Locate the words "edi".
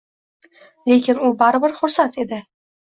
2.29-2.45